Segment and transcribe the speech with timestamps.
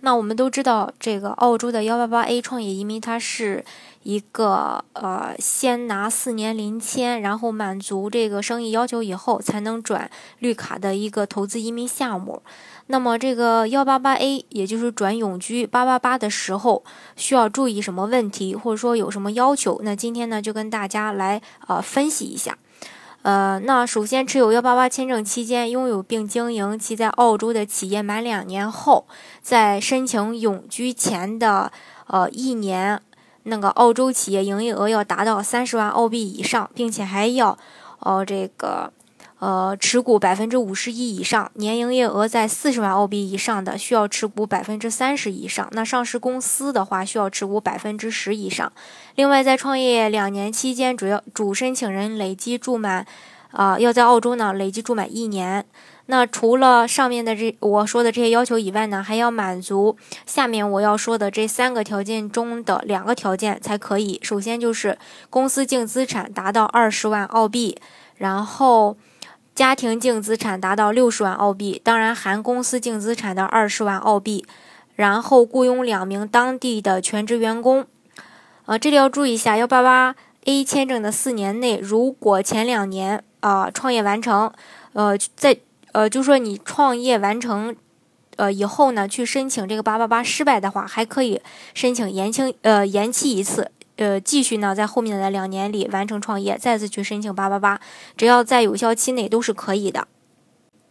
[0.00, 3.64] 那我们都知道，这个澳洲的幺八八 A 创业移民，它是
[4.02, 12.42] 一个呃，先拿四年零签，然后满足这个生意要求以后，才能转绿卡的一个投资移民项目。
[12.88, 16.84] 那么这个幺八八 A，也就是转永居八八八的时候，
[17.16, 19.80] 需要注意什么问题，或者说有什么要求？
[19.82, 22.56] 那今天呢，就跟大家来呃分析一下。
[23.26, 29.04] 呃，那首先持有幺八八签证期间拥有并经营其在澳洲的企业满两年后，
[29.42, 31.72] 在申请永居前的
[32.06, 33.02] 呃一年，
[33.42, 37.58] 那个澳洲企业营业额要达到三十万澳币以上，并且还要
[37.98, 38.92] 呃这个。
[39.38, 45.68] 呃，持股百分之五十一以上，年营业额在四十万澳币以上的，需要持股百分之三十以上。
[45.72, 48.72] 那上市公司的话，需要持股百分之十以上。
[49.14, 53.06] 另外，在创业两年期间，主要主申请人累计住满，
[53.50, 55.66] 啊，要在澳洲呢累计住满一年。
[56.06, 64.18] 那除了上面的这我说的这些要求以外呢，还要满足下面我要说的这三个条件中的两个条件才可以。
[64.22, 64.96] 首先就是
[65.28, 67.76] 公司净资产达到二十万澳币，
[68.16, 68.96] 然后。
[69.56, 74.44] 家庭净资产达到六十万澳币，当然含公司净资产的二十万澳币，
[74.96, 77.86] 然后雇佣两名当地的全职员工。
[78.66, 84.52] 呃，这里要注意一下，幺八八 A 签证的四年内，如果前两年啊创业完成，
[84.92, 85.56] 呃，在
[85.92, 87.74] 呃就说你创业完成，
[88.36, 91.40] 呃以后呢去申请这个八八八失败的话，还可以
[91.72, 93.70] 申请延期呃延期一次。
[93.96, 97.80] 呃，继续呢，在后面的两年里完成创业，再次去申请八八八，
[98.16, 100.06] 只要在有效期内都是可以的。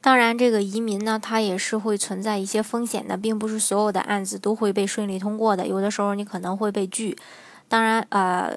[0.00, 7.16] 当然，这个移民呢，它也是会存在一些风险的，并不是所有的案子都会被顺利通过的，有的时候你可能会被拒。
[7.68, 8.56] 当然，呃，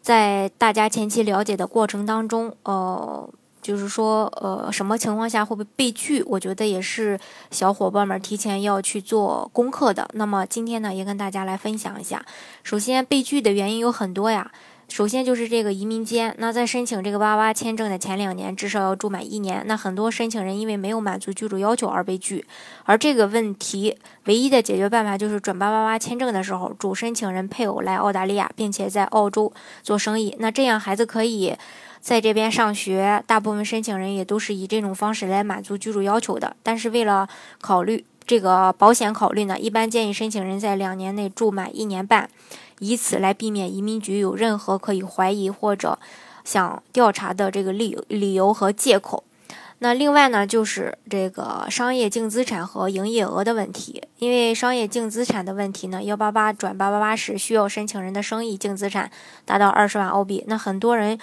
[0.00, 3.28] 在大家前期了解的过程当中，呃。
[3.64, 6.22] 就是说，呃，什么情况下会被被拒？
[6.24, 7.18] 我觉得也是
[7.50, 10.06] 小伙伴们提前要去做功课的。
[10.12, 12.22] 那么今天呢，也跟大家来分享一下。
[12.62, 14.52] 首先，被拒的原因有很多呀。
[14.88, 19.64] 首先就是这个移民间，那在申请这个八八签证的前两年，至少要住满一年。
[19.66, 22.44] 那很多申请人因为没有满足居住要求而被拒。
[22.84, 29.52] 而这个问题唯一的解决办法就是转八八八签证的时候，主申请人配偶来澳大利亚，并且在澳洲
[29.82, 30.36] 做生意。
[30.38, 31.54] 那这样孩子可以。
[32.00, 36.54] 在这边上学，大部分申请人也都是以这种方式来满足居住要求的。
[36.62, 37.26] 但是为了
[37.62, 42.28] 考虑这个保险考虑呢，一般建议申请人在两年内住满一年半，
[42.84, 45.98] 以此来避免移民局有任何可以怀疑或者
[46.44, 49.24] 想调查的这个理理由和借口。
[49.78, 54.02] 那另外呢，就是这个商业净资产和营业额的问题。
[54.18, 59.10] 因为商业净资产的问题呢，幺八八转八八八时需要申请人的生意净资产
[59.44, 60.44] 达到二十万澳币。
[60.46, 61.18] 那很多人。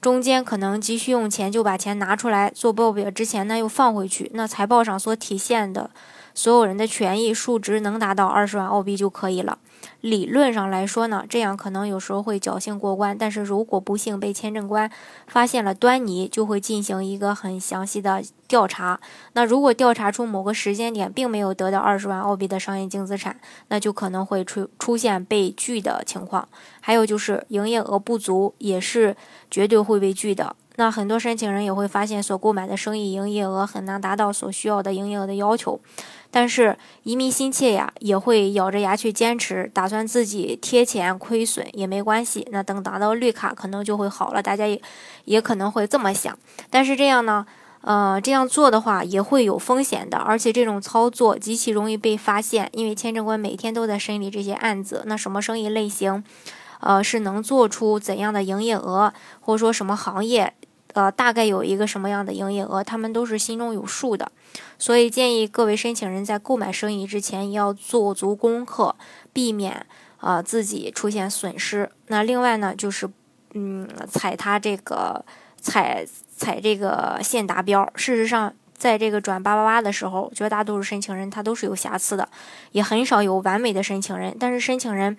[0.00, 4.30] 中间可能急需用钱，就把钱拿出来做报表之前呢，又放回去。
[4.34, 5.88] 那财报上所体现的
[6.34, 9.56] 所有人的权益数值能达到二十万澳币就可以了。
[10.04, 13.16] 理论上来说呢，这样可能有时候会侥幸过关。
[13.16, 14.90] 但是如果不幸被签证官
[15.26, 19.00] 发现了端倪，就会进行一个很详细的调查。
[19.32, 26.46] 那如果调查出某个时间点并没有得到二十万澳币的商业净资产，那就可能会出出现被拒的情况。
[26.82, 29.16] 还有就是营业额不足，也是
[29.50, 30.54] 绝对会被拒的。
[30.76, 35.78] 那很多申请人也会发现，所购买的生意营业额很难达到所需要的营业额的要求。
[36.32, 42.48] 但是移民心切呀，也会咬着牙去坚持，打算自己贴钱亏损也没关系。
[42.50, 44.42] 那等拿到绿卡，可能就会好了。
[44.42, 44.82] 大家也
[45.26, 46.36] 也可能会这么想。
[46.70, 47.46] 但是这样呢，
[47.82, 55.04] 呃，这样做的话也会有风险的，而且这种操作极其容易被发现，因为签证官每天都在审理这些案子。
[55.06, 56.24] 那什么生意类型，
[56.80, 60.52] 呃，是能做出怎样的营业额，或者说什么行业？
[60.94, 64.30] 呃，大概有一个什么样的营业额，他们都是心中有数的，
[64.78, 68.94] 所以建议各位申请人在购买生意之前要做足功课，
[69.32, 69.84] 避免
[70.18, 71.90] 啊自己出现损失。
[72.06, 73.10] 那另外呢，就是
[73.54, 75.24] 嗯踩他这个
[75.60, 76.06] 踩
[76.36, 77.84] 踩这个线达标。
[77.96, 82.28] 事实上，在这个转八八八的时候，绝大多数申请人他都是有瑕疵的，
[82.70, 84.36] 也很少有完美的申请人。
[84.38, 85.16] 但是申请人，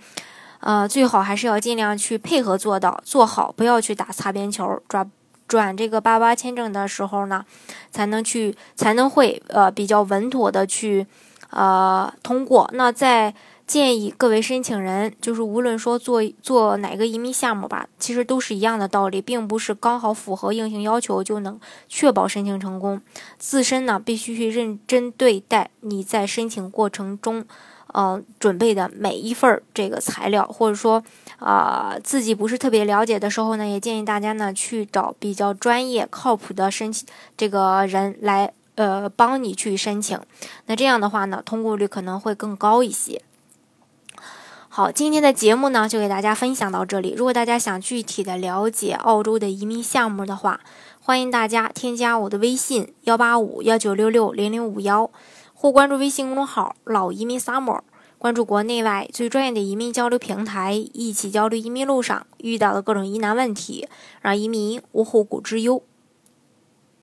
[0.62, 5.06] 呃，最好还是要尽量去配合做到做好，不要去打擦边球抓。
[5.48, 7.46] 转这个八八签证的时候呢，
[7.92, 11.06] 才能去才能会呃比较稳妥的去
[11.56, 12.70] 呃通过。
[12.74, 13.34] 那在
[13.66, 21.60] 建议各位申请人，就是无论说做做哪个移民项目吧，其实都是一样的道理，并不是刚好符合硬性要求就能
[21.90, 23.02] 确保申请成功。
[23.40, 27.44] 自身呢，必须去认真对待你在申请过程中，
[27.88, 31.04] 呃，准备的每一份这个材料，或者说，
[31.40, 40.20] 啊，自己不是特别了解的时候呢，也建议大家呢去找比较专业、靠谱的申请这个人来，呃，帮你去申请。
[40.68, 43.22] 那这样的话呢，通过率可能会更高一些。
[44.68, 47.14] 好，今天的节目呢，就给大家分享到这里。
[47.16, 50.60] 如果大家想具体的了解澳洲的移民项目的话，
[51.00, 55.10] 欢迎大家添加我的微信幺八五幺九六六零零五幺，
[55.54, 57.80] 或关注微信公众号“老移民 summer”，
[58.18, 63.88] 关注国内外最专业的移民交流平台，一起交流移民路上遇到的各种疑难问题，
[64.20, 65.82] 让移民无后顾之忧。